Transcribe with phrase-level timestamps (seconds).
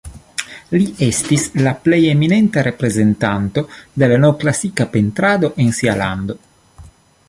[0.75, 3.67] Li estis la plej eminenta reprezentanto
[4.05, 6.43] de la novklasika pentrado en sia lando.